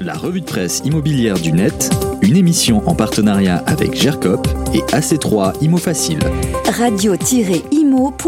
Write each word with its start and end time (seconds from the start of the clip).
La 0.00 0.14
revue 0.14 0.40
de 0.40 0.46
presse 0.46 0.80
immobilière 0.84 1.40
du 1.40 1.52
net, 1.52 1.90
une 2.22 2.36
émission 2.36 2.88
en 2.88 2.94
partenariat 2.94 3.56
avec 3.66 3.94
GERCOP 3.94 4.46
et 4.72 4.78
AC3 4.94 5.60
Imo 5.60 5.76
Facile. 5.76 6.20
Radio-imo.fr 6.78 8.18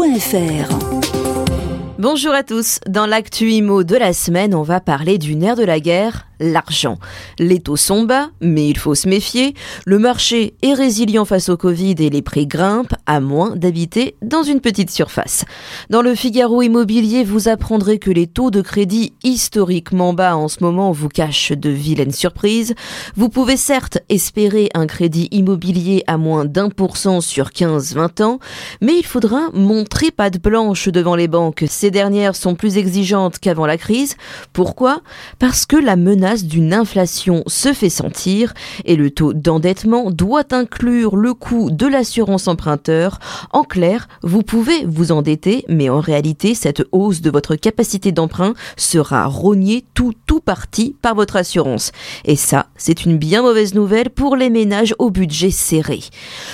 Bonjour 1.97 2.33
à 2.33 2.43
tous. 2.43 2.79
Dans 2.89 3.05
l'actu 3.05 3.51
IMO 3.51 3.83
de 3.83 3.95
la 3.95 4.11
semaine, 4.11 4.53
on 4.53 4.63
va 4.63 4.81
parler 4.81 5.17
du 5.17 5.35
nerf 5.35 5.55
de 5.55 5.63
la 5.63 5.79
guerre, 5.79 6.27
l'argent. 6.41 6.97
Les 7.39 7.59
taux 7.59 7.77
sont 7.77 8.03
bas, 8.03 8.29
mais 8.41 8.67
il 8.67 8.77
faut 8.77 8.95
se 8.95 9.07
méfier. 9.07 9.53
Le 9.85 9.99
marché 9.99 10.55
est 10.61 10.73
résilient 10.73 11.23
face 11.23 11.47
au 11.47 11.55
Covid 11.55 11.95
et 11.99 12.09
les 12.09 12.21
prix 12.21 12.47
grimpent, 12.47 12.95
à 13.05 13.19
moins 13.19 13.55
d'habiter 13.55 14.15
dans 14.21 14.43
une 14.43 14.59
petite 14.59 14.89
surface. 14.89 15.45
Dans 15.89 16.01
le 16.01 16.15
Figaro 16.15 16.61
Immobilier, 16.61 17.23
vous 17.23 17.47
apprendrez 17.47 17.99
que 17.99 18.11
les 18.11 18.27
taux 18.27 18.51
de 18.51 18.61
crédit 18.61 19.13
historiquement 19.23 20.13
bas 20.13 20.35
en 20.35 20.47
ce 20.47 20.63
moment 20.63 20.91
vous 20.91 21.09
cachent 21.09 21.51
de 21.51 21.69
vilaines 21.69 22.11
surprises. 22.11 22.73
Vous 23.15 23.29
pouvez 23.29 23.57
certes 23.57 23.99
espérer 24.09 24.69
un 24.73 24.87
crédit 24.87 25.27
immobilier 25.31 26.03
à 26.07 26.17
moins 26.17 26.45
d'un 26.45 26.69
pour 26.69 26.97
cent 26.97 27.21
sur 27.21 27.49
15-20 27.49 28.23
ans, 28.23 28.39
mais 28.81 28.93
il 28.97 29.05
faudra 29.05 29.49
montrer 29.53 30.11
patte 30.11 30.41
blanche 30.41 30.89
devant 30.89 31.15
les 31.15 31.27
banques. 31.27 31.63
Ces 31.67 31.91
dernières 31.91 32.35
sont 32.35 32.55
plus 32.55 32.77
exigeantes 32.77 33.39
qu'avant 33.39 33.65
la 33.65 33.77
crise. 33.77 34.15
Pourquoi? 34.53 35.01
Parce 35.39 35.65
que 35.65 35.75
la 35.75 35.95
menace 35.95 36.30
d'une 36.39 36.73
inflation 36.73 37.43
se 37.47 37.73
fait 37.73 37.89
sentir 37.89 38.53
et 38.85 38.95
le 38.95 39.11
taux 39.11 39.33
d'endettement 39.33 40.11
doit 40.11 40.53
inclure 40.53 41.15
le 41.15 41.33
coût 41.33 41.69
de 41.71 41.85
l'assurance 41.85 42.47
emprunteur. 42.47 43.19
En 43.51 43.63
clair, 43.63 44.07
vous 44.23 44.41
pouvez 44.41 44.85
vous 44.85 45.11
endetter, 45.11 45.65
mais 45.67 45.89
en 45.89 45.99
réalité, 45.99 46.55
cette 46.55 46.83
hausse 46.91 47.21
de 47.21 47.29
votre 47.29 47.55
capacité 47.55 48.11
d'emprunt 48.11 48.53
sera 48.77 49.25
rognée 49.27 49.85
tout 49.93 50.13
tout 50.25 50.39
parti 50.39 50.95
par 51.01 51.15
votre 51.15 51.35
assurance. 51.35 51.91
Et 52.25 52.35
ça, 52.35 52.67
c'est 52.77 53.05
une 53.05 53.17
bien 53.17 53.41
mauvaise 53.41 53.73
nouvelle 53.73 54.09
pour 54.09 54.35
les 54.35 54.49
ménages 54.49 54.95
au 54.99 55.09
budget 55.09 55.51
serré. 55.51 55.99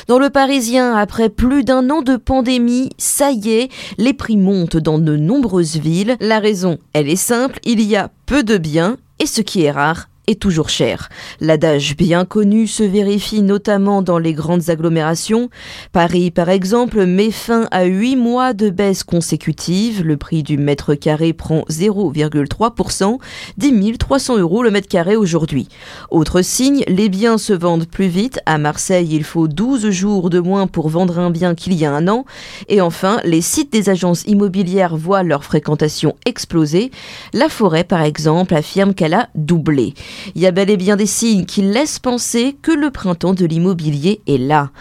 Dans 0.08 0.20
le 0.20 0.30
Parisien, 0.30 0.96
après 0.96 1.30
plus 1.30 1.64
d'un 1.64 1.90
an 1.90 2.02
de 2.02 2.18
pandémie, 2.18 2.90
ça 2.98 3.32
y 3.32 3.50
est, 3.52 3.70
les 3.98 4.14
prix 4.14 4.38
montent 4.38 4.78
dans 4.78 5.00
de 5.00 5.16
nombreuses 5.16 5.78
villes. 5.78 6.18
La 6.20 6.40
raison, 6.40 6.78
elle 6.94 7.10
est 7.10 7.16
simple, 7.16 7.60
il 7.64 7.82
y 7.82 7.96
a 7.96 8.10
peu 8.26 8.44
de 8.44 8.58
biens 8.58 8.98
et 9.20 9.26
ce 9.26 9.42
qui 9.42 9.64
est 9.64 9.72
rare 9.72 10.10
est 10.28 10.40
toujours 10.40 10.70
cher. 10.70 11.10
L'adage 11.40 11.96
bien 11.96 12.26
connu 12.26 12.68
se 12.68 12.84
vérifie 12.84 13.42
notamment 13.42 14.02
dans 14.02 14.20
les 14.20 14.34
grandes 14.34 14.70
agglomérations. 14.70 15.50
Paris, 15.94 16.32
par 16.32 16.50
exemple, 16.50 17.06
met 17.06 17.32
fin 17.32 17.68
à 17.72 17.86
8 17.86 18.18
mois 18.18 18.54
de 18.54 18.70
baisse 18.70 19.04
consécutive. 19.04 20.04
Le 20.04 20.18
prix 20.18 20.44
du 20.44 20.58
mètre 20.58 20.96
carré 20.96 21.34
prend 21.34 21.62
0,3%, 21.70 23.20
10 23.58 23.98
300 23.98 24.38
euros 24.38 24.64
le 24.64 24.72
mètre 24.72 24.88
carré 24.88 25.16
aujourd'hui. 25.16 25.70
Autre 26.12 26.42
signe, 26.42 26.84
les 26.88 27.10
biens 27.10 27.38
se 27.38 27.54
vendent 27.54 27.88
plus 27.88 28.08
vite. 28.08 28.40
À 28.46 28.58
Marseille, 28.58 29.10
il 29.12 29.24
faut 29.24 29.48
12 29.48 29.90
jours 29.90 30.30
de 30.30 30.40
moins 30.40 30.68
pour 30.68 30.90
vendre 30.90 31.20
un 31.20 31.30
bien 31.30 31.56
qu'il 31.56 31.74
y 31.74 31.86
a 31.86 31.94
un 31.94 32.08
an. 32.08 32.26
Et 32.68 32.82
enfin, 32.82 33.20
les 33.24 33.42
sites 33.42 33.72
des 33.72 33.90
agences 33.90 34.24
immobilières 34.28 34.98
voient 34.98 35.24
leur 35.24 35.44
fréquentation 35.44 36.16
exploser. 36.26 36.92
La 37.34 37.50
forêt, 37.50 37.84
par 37.84 38.02
exemple, 38.02 38.54
affirme 38.54 38.94
qu'elle 38.94 39.14
a 39.14 39.30
doublé. 39.36 39.94
Il 40.36 40.42
y 40.42 40.46
a 40.46 40.52
bel 40.52 40.70
et 40.70 40.78
bien 40.78 40.96
des 40.96 41.06
signes 41.06 41.46
qui 41.46 41.62
laissent 41.62 42.00
penser 42.00 42.56
que 42.62 42.72
le 42.72 42.92
printemps 42.92 43.34
de 43.34 43.46
l'immobilier 43.46 44.22
est 44.28 44.38
là. 44.38 44.72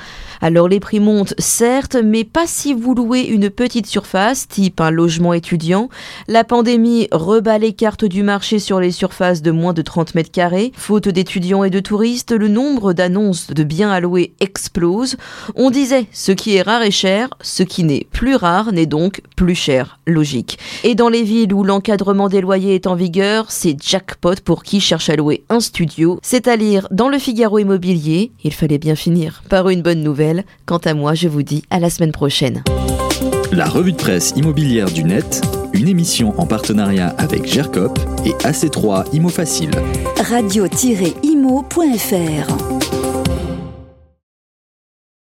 Alors 0.41 0.69
les 0.69 0.81
prix 0.81 1.01
montent 1.01 1.35
certes, 1.39 1.97
mais 1.97 2.25
pas 2.25 2.47
si 2.47 2.75
vous 2.75 2.95
louez 2.95 3.23
une 3.23 3.51
petite 3.51 3.87
surface, 3.87 4.49
type 4.49 4.81
un 4.81 4.91
logement 4.91 5.33
étudiant. 5.33 5.89
La 6.29 6.45
pandémie 6.45 7.09
rebat 7.13 7.59
les 7.59 7.73
cartes 7.73 8.05
du 8.05 8.23
marché 8.23 8.59
sur 8.59 8.81
les 8.81 8.91
surfaces 8.91 9.43
de 9.43 9.51
moins 9.51 9.73
de 9.73 9.83
30 9.83 10.15
mètres 10.15 10.31
carrés. 10.31 10.73
Faute 10.77 11.09
d'étudiants 11.09 11.65
et 11.65 11.71
de 11.71 11.81
touristes, 11.81 12.33
le 12.33 12.49
nombre 12.49 12.93
d'annonces 12.93 13.49
de 13.49 13.65
biens 13.65 13.91
à 13.91 14.01
louer 14.01 14.35
explose. 14.41 15.17
On 15.55 15.71
disait, 15.71 16.07
ce 16.13 16.33
qui 16.33 16.57
est 16.57 16.63
rare 16.63 16.83
est 16.83 16.91
cher, 16.91 17.31
ce 17.41 17.63
qui 17.63 17.85
n'est 17.85 18.07
plus 18.13 18.37
rare 18.37 18.73
n'est 18.73 18.87
donc 18.87 19.23
plus 19.37 19.55
cher. 19.55 19.99
Logique. 20.07 20.59
Et 20.85 20.95
dans 20.95 21.09
les 21.09 21.23
villes 21.23 21.53
où 21.53 21.65
l'encadrement 21.65 22.29
des 22.29 22.41
loyers 22.41 22.75
est 22.75 22.87
en 22.87 22.95
vigueur, 22.95 23.47
c'est 23.51 23.77
jackpot 23.83 24.37
pour 24.45 24.63
qui 24.63 24.81
cherche 24.81 25.11
à 25.11 25.17
louer 25.17 25.45
un 25.49 25.61
studio. 25.61 26.19
C'est 26.23 26.47
à 26.49 26.57
lire 26.57 26.87
dans 26.91 27.09
le 27.09 27.19
Figaro 27.19 27.59
Immobilier. 27.59 28.31
Il 28.45 28.53
fallait 28.53 28.79
bien 28.79 28.95
finir 28.95 29.43
par 29.49 29.69
une 29.69 29.83
bonne 29.83 30.03
nouvelle. 30.03 30.26
Quant 30.65 30.79
à 30.79 30.95
moi, 30.95 31.15
je 31.15 31.29
vous 31.29 31.43
dis 31.43 31.63
à 31.71 31.79
la 31.79 31.91
semaine 31.91 32.13
prochaine. 32.13 32.63
La 33.53 33.67
revue 33.67 33.93
de 33.93 33.97
presse 33.97 34.33
immobilière 34.37 34.91
du 34.91 35.05
net, 35.05 35.41
une 35.73 35.89
émission 35.89 36.35
en 36.39 36.47
partenariat 36.47 37.15
avec 37.19 37.47
GERCOP 37.47 37.99
et 38.25 38.33
AC3 38.45 39.07
Imo 39.13 39.29
Facile. 39.29 39.71
Radio-imo.fr 40.29 41.27